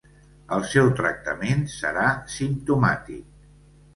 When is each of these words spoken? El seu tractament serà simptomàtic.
El 0.55 0.63
seu 0.69 0.87
tractament 1.01 1.61
serà 1.75 2.05
simptomàtic. 2.39 3.39